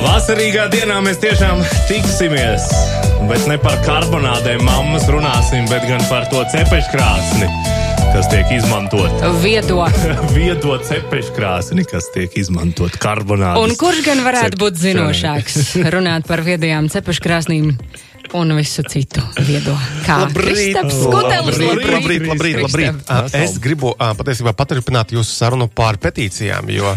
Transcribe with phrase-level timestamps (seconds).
[0.00, 2.64] Vasarīgā dienā mēs tiešām tiksimies.
[3.28, 7.48] Bet ne par karbonādēm mammas runāsim, bet gan par to cepeškrāsni,
[8.14, 9.12] kas tiek izmantot.
[9.42, 9.84] Viedo.
[10.36, 13.60] Viedo cepeškrāsni, kas tiek izmantot karbonādes.
[13.60, 15.12] Un kurš gan varētu būt cepšanai.
[15.12, 15.60] zinošāks
[15.92, 17.74] runāt par viedajām cepeškrāsnīm
[18.34, 19.74] un visu citu viedo?
[20.06, 21.58] Kā Kristaps Skutelis.
[21.62, 23.02] Labrīt, labrīt, labrīt, labrīt.
[23.12, 26.94] Ā, Es gribu ā, patiesībā paturpināt jūsu sarunu par petīcijām, jo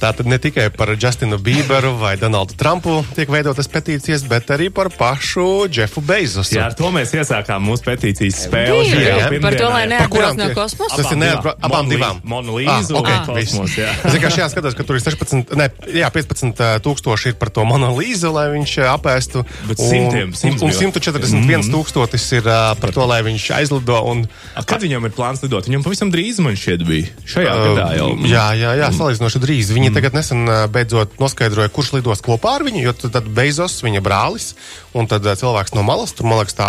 [0.00, 4.68] tā tad ne tikai par Justinu Bieberu vai Donaldu Trumpu tiek veidotas petīcijas, bet arī
[4.74, 6.56] par pašu Jeffu Bezosu.
[6.58, 8.90] Jā, ar to mēs iesākām mūsu petīcijas spēli.
[8.92, 11.00] Šajā jā, par to, lai neatbrauc no kosmosa.
[11.02, 12.20] Tas ir neatbra- abām divām.
[12.26, 13.52] Monolīzu Ah, ok, un viss.
[13.54, 13.90] kosmos, jā.
[14.04, 17.64] Es vienkārši jāskatās, ka tur ir 16, ne, jā, 15 ā, tūkstoši ir par to
[17.68, 19.44] monolīzu, lai viņš ā, apēstu.
[19.68, 20.32] Bet un, simtiem,
[20.78, 21.60] simts un, un bija.
[21.62, 23.98] 141 tūkstotis ir ā, par to, lai viņš aizlido.
[24.10, 24.24] Un,
[24.56, 25.66] A, Kad viņam ir plāns lidot?
[25.68, 27.10] Viņam pavisam drīz man šķiet bija.
[27.28, 28.08] Šajā gadā jau.
[28.28, 29.72] Jā, jā, jā salīdzinoši drīz.
[29.76, 29.96] Viņi mm.
[29.96, 34.52] tagad nesen beidzot noskaidroja, kurš lidos kopā ar viņu, jo tad, Bezos, viņa brālis,
[34.96, 36.68] un tad cilvēks no malas, tur, man liekas, tā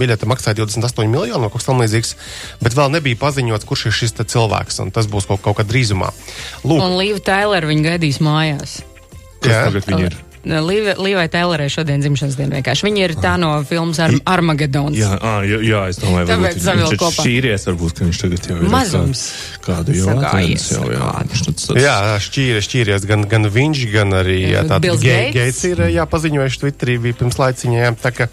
[0.00, 2.14] biļete maksāja 28 miljonu vai kaut kas tamlīdzīgs,
[2.64, 6.12] bet vēl nebija paziņots, kurš ir šis cilvēks, un tas būs kaut, kaut kad drīzumā.
[6.64, 8.80] Lūk, Un Līva Tailera viņu gaidīs mājās.
[9.40, 9.62] Kas jā.
[9.68, 10.18] tagad viņi ir?
[10.44, 12.86] Līva- Līvai Tailerai šodien dzimšanas diena vienkārši.
[12.86, 14.96] Viņa ir tā no filmas Ar Armagedons.
[14.96, 18.56] Jā, ā, jā, jā, es domāju, varbūt viņš- ir šķīries, varbūt, ka viņš tagad jau
[18.56, 18.68] ir.
[18.72, 19.24] Mazums.
[19.66, 21.10] Kādu jau atradis jau, jā.
[21.68, 24.64] tāds- Jā, šķīri, šķīries gan, gan viņš, gan arī jā,
[25.04, 25.34] Gates.
[25.34, 27.76] Geits ir jā, paziņojuši Twitterī bija pirms laiciņā.
[27.84, 28.28] Jā, tā kā,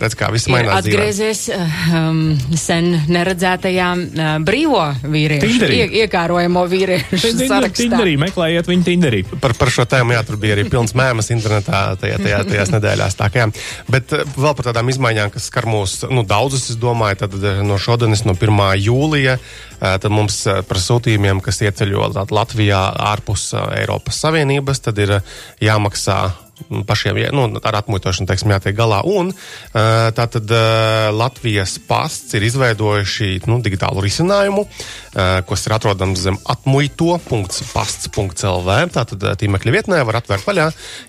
[0.00, 0.84] redz, kā viss mainās.
[0.84, 1.48] atgriezies
[1.96, 7.80] um, sen neredzētajā uh, brīvo vīriešu, ie, iekārojamo vīriešu Tinderī, sarakstā.
[7.80, 9.24] Tinderī, meklējiet viņu Tinderī.
[9.40, 13.16] Par, par šo tēmu, jā, tur bija arī pilns mēmas internetā tajā, tajā, tajās nedēļās.
[13.18, 13.46] Tā, jā.
[13.92, 17.62] Bet eh, vēl par tādām izmaiņām, kas skar mūs, nu, daudzus, es domāju, tad eh,
[17.66, 18.64] no šodienas, no 1.
[18.82, 25.18] jūlija, eh, tad mums par sūtījumiem, kas ieceļo Latvijā ārpus Eiropas Savienības, tad ir
[25.62, 26.20] jāmaksā
[26.86, 29.00] pašiem, jā, nu, ar atmuitošanu, teiksim, jātiek galā.
[29.04, 29.36] Un eh,
[30.16, 30.58] tātad eh,
[31.14, 34.70] Latvijas pasts ir izveidojuši nu, digitālu risinājumu, eh,
[35.46, 38.70] kas ir atrodams zem atmuito.pasts.lv.
[38.96, 40.66] Tātad tīmekļa vietnē var atvērt vaļā,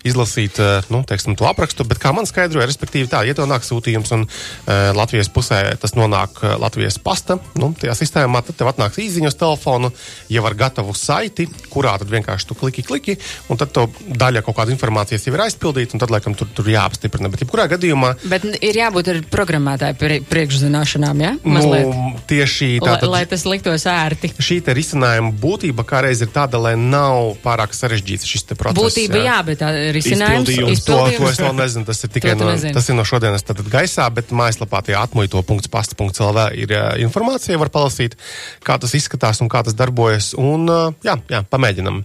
[0.08, 0.54] izlasīt,
[0.92, 4.22] nu, teiksim, to aprakstu, bet kā man skaidroja, respektīvi tā, ja tev nāk sūtījums un
[4.68, 9.88] Latvijas pusē tas nonāk Latvijas pasta, nu, tajā sistēmā, tad tev atnāks īziņa uz telefonu,
[10.32, 13.14] jau ar gatavu saiti, kurā tad vienkārši tu kliki, kliki,
[13.48, 16.66] un tad tev daļa kaut kāda informācijas jau ir aizpildīta, un tad, laikam, tur, tur
[16.70, 17.30] jāapstiprina.
[17.32, 21.32] Bet, jebkurā gadījumā, Bet ir jābūt ar programmētāju prie- priekšzināšanām, ja?
[21.44, 21.86] Mazliet.
[21.92, 23.08] nu, tieši Lai, tātad.
[23.12, 24.32] lai tas liktos ērti.
[24.38, 28.80] Šī te risinājuma būtība kādreiz ir tāda, lai nav pārāk sarežģīts šis te process.
[28.82, 30.84] Būtība jā, bet tā risinājums Izpildījums.
[30.84, 31.40] To, to es izpildījums.
[31.44, 31.84] vēl nezinu.
[31.88, 32.74] Tas ir tikai no, nezini.
[32.74, 36.74] tas ir no šodienas tātad gaisā, bet mājaslapā tie atmuito.pasta.lv ir
[37.04, 38.16] informācija, var palasīt,
[38.64, 40.32] kā tas izskatās un kā tas darbojas.
[40.38, 40.66] Un,
[41.04, 42.02] jā, jā, pamēģinam.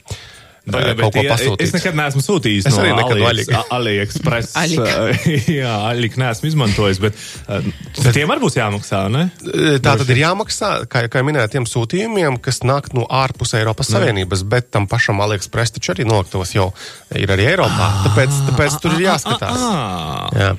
[0.64, 1.62] Bet kaut ko pasūtīt.
[1.66, 4.54] Es nekad neesmu sūtījis Es no arī nekad Alieks- AliExpress.
[5.60, 7.18] Jā, Aļika neesmu izmantojis, bet
[7.52, 7.66] uh,
[8.16, 9.26] tiem arī būs jāmaksā, ne?
[9.84, 13.92] Tā tad ir jāmaksā, kā, kā jau minēju, tiem sūtījumiem, kas nāk no ārpus Eiropas
[13.92, 16.70] Savienības, bet tam pašam AliExpress taču arī noliktavas jau
[17.12, 17.90] ir arī Eiropā.
[18.08, 19.68] Tāpēc, tāpēc tur ir jāskatās.
[19.68, 20.50] Ah, Jā.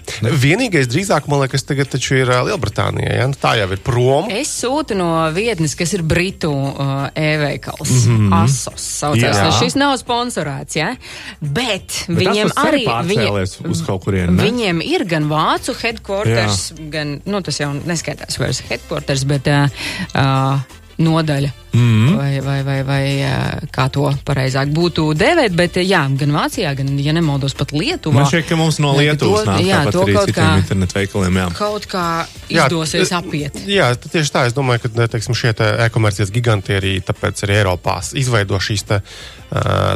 [0.44, 3.16] Vienīgais drīzāk, man liekas, tagad taču ir Lielbritānija.
[3.22, 3.24] Ja?
[3.30, 4.28] Nu, Tā jau ir prom.
[4.32, 8.04] Es sūtu no vietnes, kas ir Britu uh, e-veikals.
[8.04, 8.36] Mm -hmm.
[8.44, 9.58] Asos saucās.
[9.58, 10.92] Šis nav sponsorēts, ja?
[11.40, 12.86] bet, Bet viņiem Asos arī arī.
[12.88, 14.46] pārcēlies uz kaut kurieni, ne?
[14.46, 16.88] Viņiem ir gan vācu headquarters, Jā.
[16.94, 19.68] gan, nu tas jau neskaitās vairs headquarters, bet uh,
[20.14, 21.52] uh, nodaļa.
[21.74, 22.16] Mm.
[22.16, 23.04] Vai, vai, vai, vai
[23.74, 28.14] kā to pareizāk būtu dēvēt, bet jā, gan Vācijā, gan, ja nemaldos, pat Lietuvā.
[28.20, 30.58] Man šķiet, ka mums no Lietuvas To- nāk jā, tāpat to arī kaut citiem kā-
[30.62, 31.40] internetu veikaliem.
[31.42, 31.46] Jā.
[31.58, 32.04] Kaut kā
[32.48, 33.58] Jā, izdosies t- apiet.
[33.66, 34.46] Jā, tieši tā.
[34.46, 39.00] Es domāju, ka teiksim, šie te e-komercijas giganti arī tāpēc arī Eiropā izveido šīs te,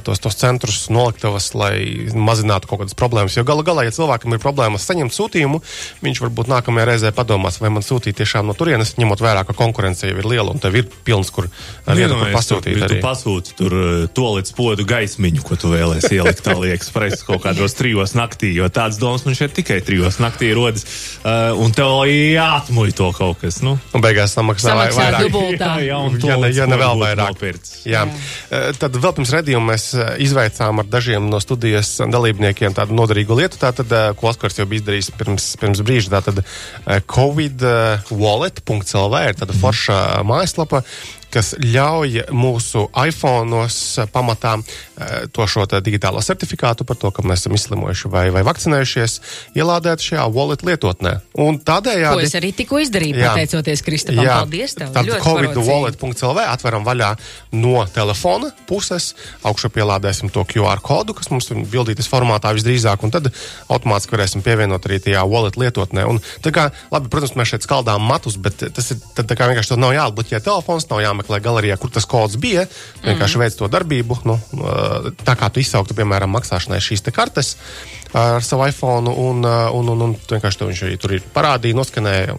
[0.05, 3.37] tos, tos centrus, noliktavas, lai mazinātu kaut kādas problēmas.
[3.39, 5.61] Jo galu galā, ja cilvēkam ir problēmas saņemt sūtījumu,
[6.03, 10.07] viņš varbūt nākamajā reizē padomās, vai man sūtīt tiešām no turienes, ņemot vērā, ka konkurence
[10.07, 11.49] jau ir liela un tev ir pilns, kur
[11.85, 12.79] kur Iedomājies, tu- pasūtīt.
[12.79, 13.01] Tu arī.
[13.05, 18.53] pasūti tur uh, tolīdz podu gaismiņu, ko tu vēlēsies ielikt AliExpress kaut kādos trijos naktī,
[18.57, 20.87] jo tāds domas man šeit tikai trijos naktī rodas.
[21.23, 23.61] Uh, un tev jāatmuļ to kaut kas.
[23.65, 23.77] Nu.
[23.97, 25.29] Un beigās samaksā vai vairāk.
[25.59, 27.45] Jā, jā, un Ja ne, ja ne vēl vairāk.
[27.89, 28.05] Jā.
[28.05, 28.05] Jā.
[28.79, 33.61] Tad vēl pirms redzējuma mēs eh, izveicām ar dažiem no studijas dalībniekiem tādu noderīgu lietu,
[33.63, 36.13] tātad, eh, ko Oskars jau bija izdarījis pirms, pirms brīža.
[36.19, 39.99] Tātad eh, covid eh, wallet.lv ir tāda forša
[40.29, 40.83] mājaslapa,
[41.39, 43.79] kas ļauj mūsu iPhone'os
[44.11, 44.57] pamatā
[45.35, 49.15] to šo digitālo certifikātu par to, ka mēs esam izslimojuši vai, vai vakcinējušies,
[49.59, 51.15] ielādēt šajā wallet lietotnē.
[51.39, 52.19] Un tādējādi.
[52.19, 54.25] Ko es arī tikko izdarīju, jā, pateicoties Kristapam.
[54.27, 54.91] Jā, Paldies tev!
[54.97, 57.13] Tad covid.wallet.lv atveram vaļā
[57.55, 59.13] no telefona puses,
[59.47, 63.31] augšā pielādēsim to QR kodu, kas mums ir bildītas formātā visdrīzāk, un tad
[63.71, 66.09] automātiski varēsim pievienot arī tajā wallet lietotnē.
[66.11, 69.95] Un, kā, labi, protams, mēs šeit skaldām matus, bet tas ir tad, kā vienkārši nav
[69.95, 72.67] jāatbloķē telefons, nav jāmeklē galerijā, kur tas kods bija.
[73.05, 73.45] Vienkārši mm.
[73.45, 74.21] veids to darbību.
[74.29, 74.39] Nu,
[75.25, 77.57] tā kā tu izsauktu, piemēram, maksāšanai šīs kartes
[78.17, 82.37] ar savu iPhone, un, un, un, un vienkārši viņš arī tur ir parādīja, noskanēja,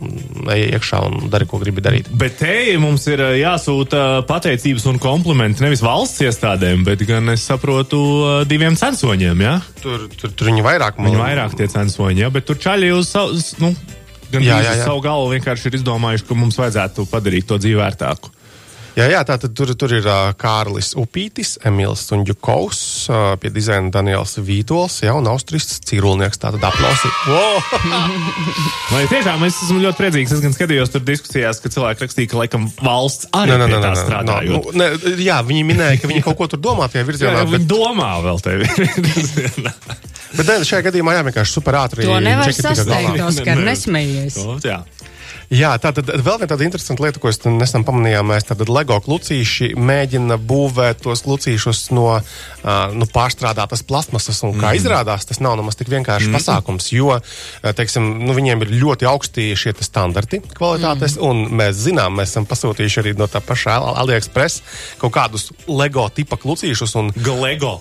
[0.55, 2.09] ej iekšā un dari, ko gribi darīt.
[2.09, 8.01] Bet te mums ir jāsūta pateicības un komplimenti nevis valsts iestādēm, bet gan es saprotu
[8.49, 9.45] diviem censoņiem.
[9.45, 9.59] Ja?
[9.83, 11.11] Tur, tur, tur viņi vairāk man...
[11.11, 12.33] Viņi vairāk tie censoņi, ja?
[12.33, 13.37] bet tur čaļi uz savu.
[13.61, 13.73] Nu,
[14.29, 14.85] Gan jā, jā, jā.
[14.85, 18.29] savu galvu vienkārši ir izdomājuši, ka mums vajadzētu padarīt to dzīvi vērtāku.
[18.99, 23.87] Jā, jā tā tad tur, tur ir uh, Kārlis Upītis, Emīls Unģukovs, uh, pie dizaina
[23.93, 26.41] Daniels Vītols, jā, un austrists Cīrulnieks.
[26.41, 27.11] Tātad aplausi.
[27.29, 27.61] Wow!
[28.93, 30.35] Vai tiešām es esmu ļoti priecīgs.
[30.35, 33.93] Es gan skatījos tur diskusijās, ka cilvēki rakstīja, ka laikam valsts arī ne, ne, ne,
[34.01, 34.51] strādājot.
[34.51, 37.37] No, nu, ne, jā, viņi minēja, ka viņi kaut ko tur domā tajā virzienā.
[37.37, 37.55] Jā, jā, bet...
[37.55, 38.67] Viņi domā vēl tevi.
[40.41, 42.03] bet šajā gadījumā jā, vienkārši super ātri.
[42.09, 44.43] To nevar sasniegt, Oskar, nesmējies.
[44.67, 44.83] Jā,
[45.81, 49.73] tā tad vēl viena tāda interesanta lieta, ko es nesen pamanījām, mēs tātad LEGO klucīši
[49.79, 52.23] mēģina būvēt tos klucīšus no uh,
[52.93, 54.79] nu, pārstrādātas plasmasas, un kā mm.
[54.79, 56.37] izrādās, tas nav nemaz tik vienkārši mm.
[56.37, 57.17] pasākums, jo,
[57.63, 61.25] teiksim, nu, viņiem ir ļoti augsti šie standarti kvalitātes, mm.
[61.25, 64.63] un mēs zinām, mēs esam pasūtījuši arī no tā pašā AliExpress
[65.01, 66.95] kaut kādus LEGO tipa klucīšus.
[66.99, 67.79] Un, Lego.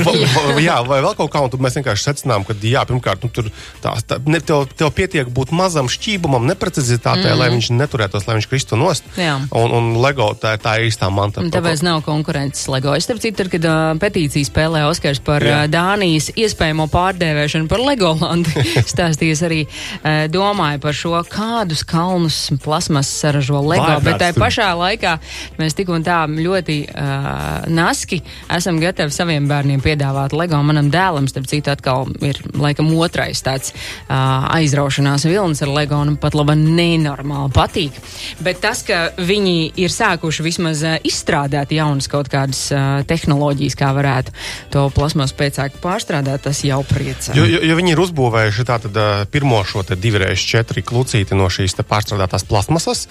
[0.68, 3.50] jā, vai vēl kaut kā, un tad mēs vienkārši secinām, ka, jā, pirmkārt, nu, tur
[3.82, 7.38] tā, tā, ne, tev, tev pietiek būt mazam šķībumam, neprecizitātei kvalitātē, mm.
[7.38, 9.06] lai viņš neturētos, lai viņš kristu nost.
[9.18, 9.36] Jā.
[9.54, 11.44] Un, un LEGO tā, tā ir īstā manta.
[11.52, 12.94] Tāpēc nav konkurences LEGO.
[12.96, 15.64] Es starp citu, kad uh, petīcija spēlē Oskars par Jā.
[15.64, 18.52] uh, Dānijas iespējamo pārdēvēšanu par Legolandu,
[18.92, 24.70] stāstījis arī uh, domāju par šo, kādus kalnus plasmas saražo LEGO, Vai, bet tai pašā
[24.78, 25.16] laikā
[25.60, 28.20] mēs tik un tā ļoti uh, naski
[28.52, 30.62] esam gatavi saviem bērniem piedāvāt LEGO.
[30.64, 36.16] Manam dēlam, starp citu, atkal ir laikam otrais tāds uh, aizraušanās vilnis ar LEGO un
[36.20, 37.98] pat laba ne nenormāli patīk.
[38.44, 43.90] Bet tas, ka viņi ir sākuši vismaz uh, izstrādāt jaunas kaut kādas uh, tehnoloģijas, kā
[43.96, 44.34] varētu
[44.74, 47.36] to plasmas pēcāku pārstrādāt, tas jau priecē.
[47.38, 51.76] Jo, jo, jo viņi ir uzbūvējuši tātad uh, pirmo šo divreiz četri klucīti no šīs
[51.84, 53.06] pārstrādātās plasmasas,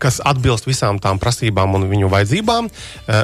[0.00, 2.68] kas atbilst visām tām prasībām un viņu vajadzībām.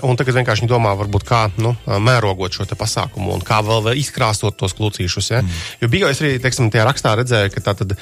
[0.04, 4.56] Un tagad vienkārši viņi domā, varbūt kā nu, mērogot šo pasākumu un kā vēl izkrāsot
[4.60, 5.30] tos klucīšus.
[5.32, 5.42] Ja?
[5.42, 5.62] Mm.
[5.82, 7.96] Jo bija arī, teiksim, tajā rakstā redzēju, ka tā tad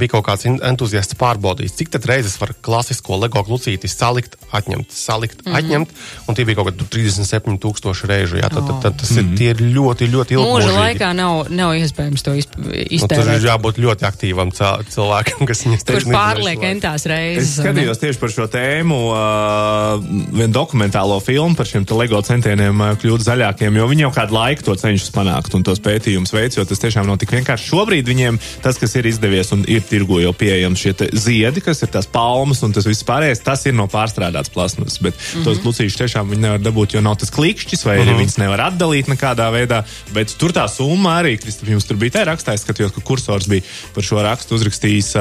[0.00, 4.92] bija kaut kāds entuziasts pār pārbaudījis, cik tad reizes var klasisko LEGO klucīti salikt, atņemt,
[4.94, 5.58] salikt, mm -hmm.
[5.58, 5.94] atņemt.
[6.28, 8.38] Un tie bija kaut kādi 37,000 reižu.
[8.38, 9.42] Jā, tad, tad, tad tas mm -hmm.
[9.42, 10.50] ir ļoti, ļoti ilgi.
[10.50, 13.02] Mūža laikā nav, nav iespējams to iztērēt.
[13.02, 16.04] Nu, tur ir jābūt ļoti aktīvam cilvēkam, kas viņas teiks.
[16.04, 17.48] Kurš pārliek entās reizes.
[17.48, 20.04] Es skatījos tieši par šo tēmu, uh,
[20.38, 24.62] vienu dokumentālo filmu par šiem LEGO centieniem uh, kļūt zaļākiem, jo viņi jau kādu laiku
[24.62, 27.70] to cenšas panākt un tos pētījumus veic, jo tas tiešām nav tik vienkārši.
[27.70, 31.90] Šobrīd viņiem tas, kas ir izdevies un ir tirgu jau pieejams, šie ziedi, kas ir
[31.92, 34.98] tās palmas un tas viss pārējais, tas ir no pārstrādāts plasmas.
[35.02, 35.44] Bet mm -hmm.
[35.44, 38.18] tos lucīšus tiešām viņi nevar dabūt, jo nav tas klikšķis, vai mm -hmm.
[38.22, 39.84] viņas nevar atdalīt nekādā veidā.
[40.12, 43.62] Bet tur tā summa arī, Kristap, jums tur bija tā rakstā, skatījos, ka kursors bija
[43.94, 45.12] par šo rakstu uzrakstījis.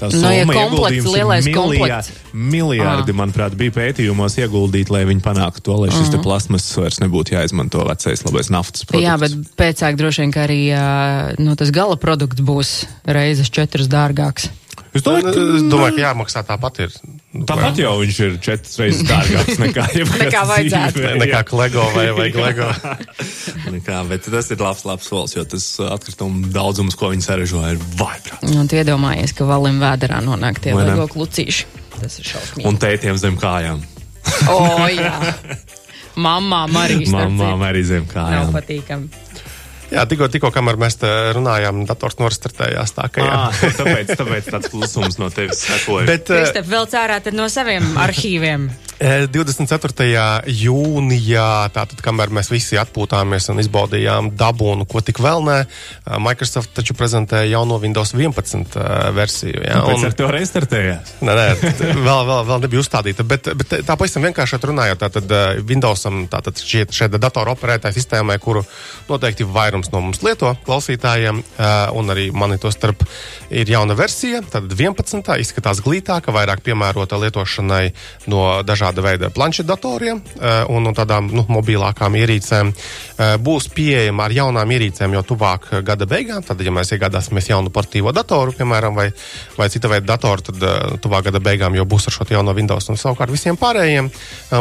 [0.00, 3.16] Tā summa no, ja ieguldījums miljārdi, miljārdi ah.
[3.16, 6.22] manuprāt, bija pētījumos ieguldīti, lai viņi panāktu to, lai šis mm -hmm.
[6.22, 9.08] plasmas vairs nebūtu jāizmanto vecais labais naftas produkts.
[9.08, 10.62] Jā, bet pēcāk droši vien, ka arī
[11.38, 14.50] nu, tas gala produkts būs reizes četras dārgāks.
[14.94, 16.92] Es domāju, ka, es domāju, ka jāmaksā tāpat ir.
[17.50, 19.86] Tāpat jau viņš ir četras reizes dārgāks nekā
[20.22, 21.00] nekā vajadzētu.
[21.00, 22.68] Dzīve, nekā Lego vai, vai Lego.
[23.74, 27.82] nekā, bet tas ir labs, labs solis, jo tas atkritumu daudzums, ko viņi saražo, ir
[27.98, 28.54] vaiprāts.
[28.54, 31.66] Un iedomājies, ka valim vēderā nonāk tie vai Lego klucīši.
[31.98, 32.68] Tas ir šausmīgi.
[32.70, 33.82] Un tētiem zem kājām.
[34.50, 34.60] o,
[34.94, 35.18] jā.
[36.14, 37.02] Mamām arī.
[37.10, 38.46] Mamām arī zem kājām.
[38.46, 39.10] Nav patīkami.
[39.94, 40.98] Jā, tikko, tikko kamēr mēs
[41.36, 42.94] runājām, dators noristartējās.
[42.96, 43.36] Tā, ka, jā.
[43.48, 46.08] à, tāpēc, tāpēc tāds klusums no tevis sekoja.
[46.10, 48.68] Bet, Kristap, vēl cērā no saviem arhīviem.
[49.04, 50.44] 24.
[50.48, 55.56] jūnijā, tātad, kamēr mēs visi atpūtāmies un izbaudījām dabu un ko tik vēl nē,
[56.24, 58.78] Microsoft taču prezentēja jauno Windows 11
[59.12, 59.60] versiju.
[59.60, 61.18] Jā, un ar to restartējās?
[61.20, 61.48] Nē, nē,
[62.06, 65.36] vēl, vēl, vēl nebija uzstādīta, bet, bet tā pavisam vienkārši runājot, tātad
[65.68, 68.64] Windowsam, tātad šie, šie datoru operētāji sistēmai, kuru
[69.10, 71.44] noteikti vairums no mums lieto klausītājiem,
[71.92, 73.04] un arī mani to starp
[73.52, 75.28] ir jauna versija, tad 11.
[75.44, 77.84] izskatās glītāka, vairāk piemērota lietošanai
[78.32, 80.20] no dažādiem dažāda veida planšetdatoriem
[80.70, 82.72] un, un tādām nu, mobilākām ierīcēm.
[83.42, 86.42] Būs pieejama ar jaunām ierīcēm jau tuvāk gada beigām.
[86.42, 89.10] Tad, ja mēs iegādāsimies jaunu portīvo datoru, piemēram, vai,
[89.58, 92.88] vai cita veida datoru, tad tuvāk gada beigām jau būs ar šo jauno Windows.
[92.88, 94.10] Un savukārt visiem pārējiem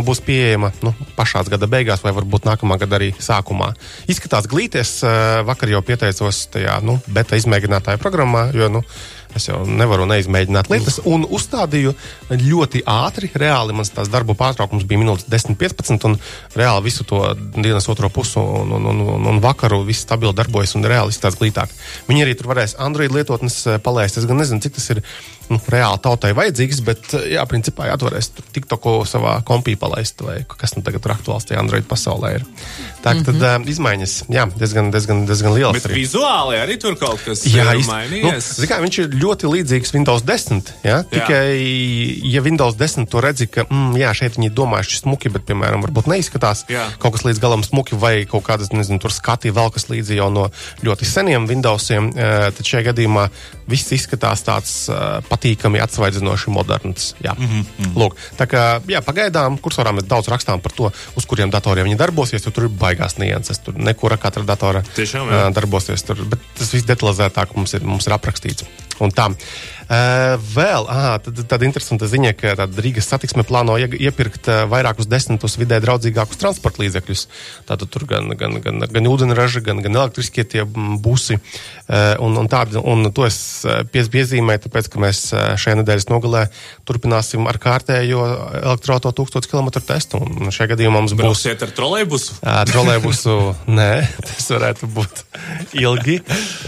[0.03, 3.73] būs pieejama nu, pašā gada beigās, vai varbūt nākamā gada arī sākumā.
[4.11, 5.01] Izskatās glīties,
[5.47, 8.83] vakar jau pieteicos tajā nu, beta izmēģinātāja programmā, jo nu,
[9.37, 11.93] Es jau nevaru neizmēģināt lietas, un uzstādīju
[12.29, 13.31] ļoti ātri.
[13.33, 16.17] Reāli mans darba pārtraukums bija minūtes 10, 15, un
[16.57, 17.21] reāli visu to
[17.55, 21.73] dienas otro pusi un, un, un, un vakaru viss stabili darbojas un reāli izstāsta glītāk.
[22.09, 24.19] Viņi arī tur varēs Android lietotnes eh, palaist.
[24.21, 25.03] Es gan nezinu, cik tas ir
[25.53, 30.41] nu, reāli tautai vajadzīgs, bet, eh, jā, principā, jā, varēs TikToku savā kompī palaist, vai
[30.49, 32.33] kas nu tagad ir aktuāls tajā Android pasaulē.
[32.39, 32.45] Ir.
[33.03, 33.25] Tā mm -hmm.
[33.25, 35.75] tad uh, izmaiņas, jā, diezgan, diezgan, diezgan lielas.
[35.75, 36.01] Bet arī.
[36.01, 38.59] vizuāli arī tur kaut kas jā, ir mainījies.
[38.59, 40.71] Nu, kā, viņš ir ļoti līdzīgs Windows 10.
[40.83, 41.03] Ja?
[41.03, 41.47] Tikai,
[42.23, 46.07] ja Windows 10 to redzi, ka mm, jā, šeit viņi domājuši smuki, bet, piemēram, varbūt
[46.07, 46.87] neizskatās jā.
[46.99, 50.29] kaut kas līdz galam smuki, vai kaut kādas, nezinu, tur skati vēl kas līdzi jau
[50.31, 50.49] no
[50.83, 52.13] ļoti seniem Windowsiem,
[52.55, 53.27] tad šajā gadījumā
[53.67, 54.73] viss izskatās tāds
[55.43, 57.15] patīkami atsvaidzinoši moderns.
[57.23, 57.35] Jā.
[57.37, 57.93] Mm -hmm.
[57.95, 61.97] Lūk, tā kā jā, pagaidām kursorā mēs daudz rakstām par to, uz kuriem datoriem viņi
[61.97, 63.59] darbosies, jo tur ir baigās nianses.
[63.59, 65.53] Tur nekura katra datora Tiešām, jā.
[65.53, 66.03] darbosies.
[66.03, 68.63] Tur, bet tas viss detalizētāk mums ir, mums ir aprakstīts.
[69.01, 69.29] Un tā.
[69.33, 76.39] Uh, vēl ah, tāda interesanta ziņa, ka Rīgas satiksme plāno iepirkt vairākus desmitus vidē draudzīgākus
[76.39, 77.23] transporta līdzekļus.
[77.67, 81.37] Tātad tur gan, gan, gan, gan ūdeņraža, gan, gan elektriskie tie busi.
[81.83, 83.37] Uh, un, un, tādi, un to es
[83.93, 86.45] piezīmēju, tāpēc, ka mēs šajā nedēļas nogalē
[86.87, 88.23] turpināsim ar kārtējo
[88.63, 90.23] elektroauto 1000 km testu.
[90.23, 91.25] Un šajā gadījumā mums būs.
[91.27, 92.39] Brauksiet ar trolēbusu?
[92.39, 93.91] Uh, trolēbusu, nē,
[94.29, 95.25] tas varētu būt
[95.83, 96.21] ilgi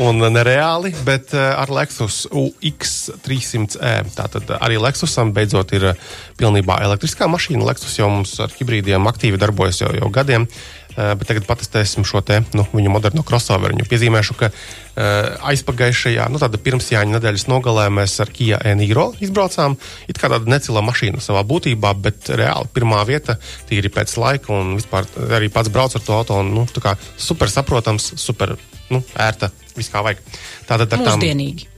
[0.04, 3.92] un nereāli, bet ar Lexus UX300E.
[4.16, 6.08] Tātad arī Lexusam beidzot ir uh,
[6.40, 7.66] pilnībā elektriskā mašīna.
[7.68, 10.48] Lexus jau mums ar hibrīdiem aktīvi darbojas jau, jau gadiem.
[10.96, 13.84] Uh, bet tagad patestēsim šo te, nu, viņu moderno crossoveru.
[13.92, 19.76] Piezīmēšu, ka uh, aizpagājušajā, nu, tāda pirmsjāņa nedēļas nogalē mēs ar Kia Eniro izbraucām.
[20.08, 23.36] It kā tāda necila mašīna savā būtībā, bet reāli pirmā vieta
[23.68, 26.40] tīri pēc laika un vispār arī pats brauc ar to auto.
[26.40, 28.56] Un, nu, super saprotams, super
[28.90, 30.22] nu, ērta, viss kā vajag.
[30.70, 31.18] Tātad ar tām.
[31.20, 31.75] Mūsdienīgi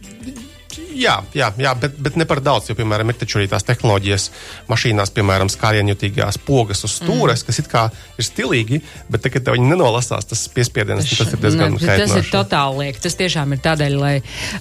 [0.97, 2.71] jā, jā, jā bet, bet ne par daudz.
[2.71, 4.27] Jo, piemēram, ir taču arī tās tehnoloģijas
[4.71, 7.47] mašīnās, piemēram, skārienjutīgās pogas uz stūres, mm.
[7.47, 7.85] kas it kā
[8.17, 11.07] ir stilīgi, bet te viņi nenolasās tas piespiediens.
[11.07, 13.01] Tas ir diezgan ne, tas ir totāli liek.
[13.03, 14.13] Tas tiešām ir tādēļ, lai,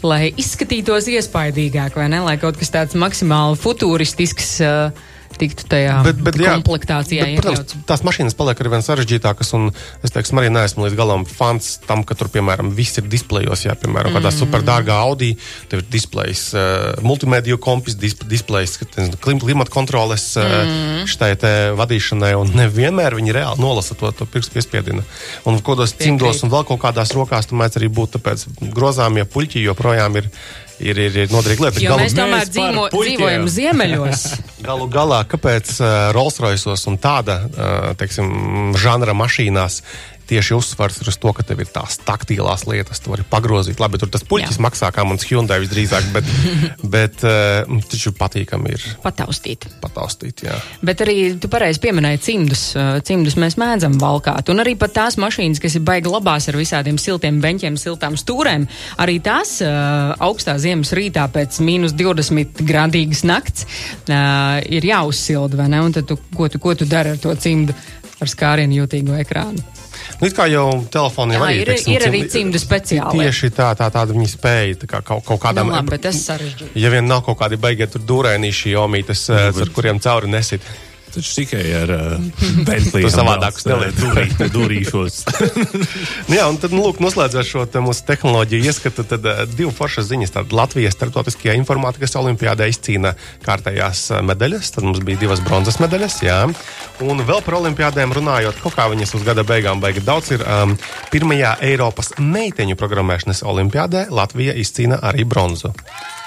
[0.07, 2.23] lai izskatītos iespaidīgāk, vai ne?
[2.27, 4.57] Lai kaut kas tāds maksimāli futuristisks.
[4.65, 7.27] Uh, tiktu tajā bet, bet, komplektācijā.
[7.37, 9.69] Bet, protams, tās mašīnas paliek ar vien sarežģītākas, un
[10.07, 13.67] es teiktu, arī neesmu līdz galam fans tam, ka tur, piemēram, viss ir displejos.
[13.67, 14.19] Jā, piemēram, mm.
[14.19, 15.33] kādā superdārgā Audi,
[15.71, 18.77] tev ir displejs, uh, multimediju kompis, disp, displejs,
[19.23, 21.07] klim, klimata kontroles uh, mm.
[21.13, 25.07] štai te vadīšanai, un nevienmēr viņi reāli nolasa to, to pirkstu piespiedienu.
[25.49, 29.67] Un kodos cimdos un vēl kaut kādās rokās, tu mēdz arī būt, tāpēc grozāmie puļķi
[29.67, 30.31] joprojām ir
[30.81, 31.83] ir, ir, ir noderīga lieta.
[31.83, 34.27] Jo galu, mēs tomēr dzīvo, dzīvojam ziemeļos.
[34.69, 39.81] galu galā, kāpēc uh, Rolls-Royce un tāda uh, teiksim, žanra mašīnās
[40.29, 43.81] tieši uzsvars ir uz to, ka tev ir tās taktīlās lietas, tu vari pagrozīt.
[43.83, 44.65] Labi, tur tas puķis Jā.
[44.67, 46.31] maksā kā mans Hyundai visdrīzāk, bet,
[46.97, 48.87] bet uh, taču patīkami ir.
[49.05, 49.69] Pataustīt.
[49.83, 50.57] Pataustīt, jā.
[50.87, 52.65] Bet arī tu pareizi pieminēji cimdus.
[52.77, 54.51] Eh, cimdus mēs mēdzam valkāt.
[54.53, 58.67] Un arī pat tās mašīnas, kas ir baigi labās ar visādiem siltiem beņķiem, siltām stūrēm,
[59.03, 65.71] arī tās uh, augstā ziemas rītā pēc mīnus 20 grādīgas nakts uh, ir jāuzsilda, vai
[65.73, 65.83] ne?
[65.87, 67.77] Un tad tu, ko, tu, ko tu dari ar to cimdu
[68.21, 69.76] ar skārienu jūtīgu ekrānu?
[70.21, 73.27] Nu, kā jau telefonā arī ir, teiksim, ir arī cimdu speciāli.
[73.27, 75.71] Tieši tā, tā tāda viņa spēja tā kā kaut, kaut kādām.
[75.71, 76.73] Nu, labi, bet tas sarežģīti.
[76.81, 79.63] Ja vien nav kaut kādi beigie tur dūrēnīši omītes, nu, bet...
[79.67, 80.65] ar kuriem cauri nesit
[81.17, 81.93] taču tikai ar
[82.69, 83.05] Bentley.
[83.05, 85.19] Tu savādākus nelietu durīšos.
[86.37, 90.11] jā, un tad, nu, lūk, noslēdzot šo te mūsu tehnoloģiju ieskatu, tad uh, divu foršas
[90.11, 90.35] ziņas.
[90.37, 93.15] Tad Latvijas starptautiskajā informātikas olimpiādē izcīna
[93.47, 96.41] kārtējās uh, medaļas, tad mums bija divas bronzas medaļas, jā.
[97.05, 100.45] Un vēl par olimpiādēm runājot, kaut kā viņas uz gada beigām baigi daudz ir.
[100.47, 100.77] Um,
[101.13, 105.73] pirmajā Eiropas meiteņu programmēšanas olimpiādē Latvija izcīna arī bronzu.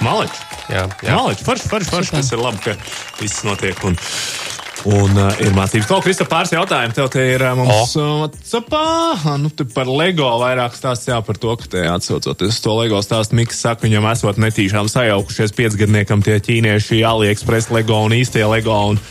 [0.04, 0.40] Maličs!
[0.72, 1.16] Jā, jā.
[1.18, 2.16] Maličs, forši, forši, forši.
[2.20, 2.76] Tas ir labi, ka
[3.20, 3.84] viss notiek.
[3.88, 3.98] Un...
[4.88, 5.88] Un uh, ir mācības.
[5.90, 8.28] Kaut kas pāris jautājumu tev te ir uh, mums oh.
[9.28, 13.02] uh, nu, par LEGO vairāk stāsts jā, par to, ka te atsaucoties uz to LEGO
[13.04, 18.78] stāstu, Miks saka, viņam esot netīšām sajaukušies piecgadniekam tie ķīnieši AliExpress LEGO un īstie LEGO.
[18.94, 19.02] Un,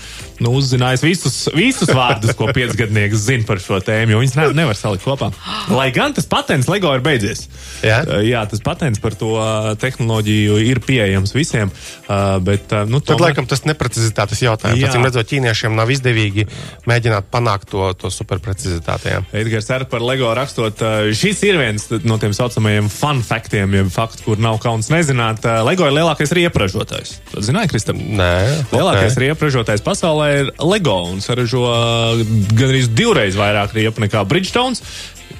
[0.44, 4.76] nu, uzzinājis visus, visus vārdus, ko piecgadnieks zina par šo tēmu, jo viņas ne, nevar
[4.78, 5.30] salikt kopā.
[5.74, 7.46] Lai gan tas patents LEGO ir beidzies.
[7.82, 8.00] Jā?
[8.06, 11.72] Uh, jā, tas patents par to uh, tehnoloģiju ir pieejams visiem.
[12.08, 14.80] Uh, bet, nu, tomēr- laikam, tas neprecizitātes jautājums.
[14.82, 14.92] Jā.
[14.92, 16.46] Acīm redzot, ķīniešiem nav izdevīgi
[16.88, 19.12] mēģināt panākt to, to superprecizitāti.
[19.16, 19.22] jā.
[19.42, 20.80] Edgars ar par LEGO rakstot,
[21.18, 25.44] šis ir viens no tiem saucamajiem fun faktiem, jeb faktu, kur nav kauns nezināt.
[25.66, 27.18] LEGO ir lielākais riepražotājs.
[27.44, 27.98] Zināji, Kristap?
[27.98, 28.30] Nē,
[28.72, 29.22] Lielākais ok.
[29.26, 32.20] riepražotājs pasaulē ir LEGO un saražo uh,
[32.58, 34.82] gandrīz divreiz vairāk riepu nekā Bridgestones.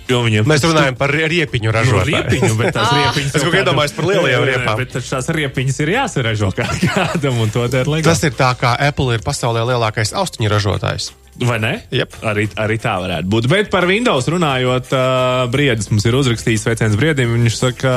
[0.09, 2.09] jo Viņiem Mēs runājam par riepiņu No ražotāju.
[2.09, 3.35] riepiņu, bet tās riepiņas.
[3.37, 4.77] Es kaut kā iedomājos par lielajām riepām.
[4.81, 8.09] Bet tās riepiņas ir jāsaražo kā kādam, un to dara LEGO.
[8.09, 11.11] Tas ir tā, kā Apple ir pasaulē lielākais austiņu ražotājs.
[11.39, 11.73] Vai ne?
[11.95, 12.17] Jep.
[12.27, 13.47] Arī, arī tā varētu būt.
[13.51, 17.31] Bet par Windows runājot, uh, Briedis mums ir uzrakstījis sveiciens Briedim.
[17.37, 17.93] Viņš saka,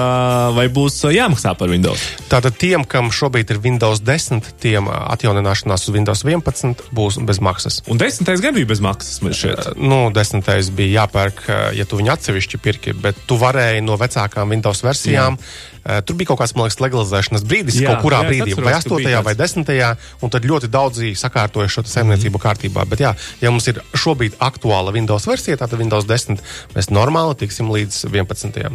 [0.53, 2.03] vai būs uh, jāmaksā par Windows.
[2.29, 7.41] Tātad tiem, kam šobrīd ir Windows 10, tiem ā, atjaunināšanās uz Windows 11 būs bez
[7.41, 7.81] maksas.
[7.89, 9.21] Un desmitais gan bija bez maksas.
[9.25, 9.73] man šķiet.
[9.81, 11.43] Nu, desmitais bija jāpērk,
[11.77, 15.41] ja tu viņu atsevišķi pirki, bet tu varēji no vecākām Windows versijām.
[15.41, 15.70] Jā.
[16.05, 18.55] Tur bija kaut kāds, man liekas, legalizēšanas brīdis, Jā, jā, kaut kurā jā, es brīdī,
[18.55, 19.23] vai ka bija 8.
[19.25, 19.55] vai tāds.
[19.57, 19.97] 10.
[20.21, 22.43] un tad ļoti daudzi sakārtoja šo saimniecību Mhm.
[22.45, 22.85] kārtībā.
[22.87, 26.37] Bet, jā, ja mums ir šobrīd aktuāla Windows versija, tad Windows 10
[26.75, 28.69] mēs normāli tiksim līdz 11.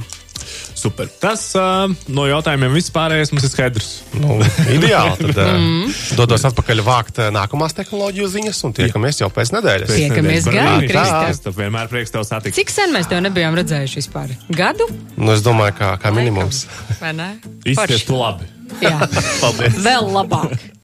[0.76, 1.09] Super.
[1.21, 3.90] Tas uh, no jautājumiem viss pārējais mums ir skaidrs.
[4.21, 4.38] Nu,
[4.76, 5.33] ideāli.
[5.33, 5.95] Tad mm.
[6.19, 9.95] dodos atpakaļ vākt nākamās tehnoloģiju ziņas un tiekamies jau pēc nedēļas.
[9.97, 10.87] Tiekamies gan.
[10.90, 12.57] Kristap, Vienmēr prieks tev satikt.
[12.59, 14.37] Cik sen mēs tev nebijām redzējuši vispār?
[14.52, 14.88] Gadu?
[15.16, 16.66] Nu, es domāju, kā, kā minimums.
[17.00, 17.33] Vai ne?
[17.64, 18.09] Izskatās Forši.
[18.11, 18.52] tu labi.
[18.83, 18.99] Jā.
[19.43, 19.78] Paldies!
[19.85, 20.57] Vēl labāk.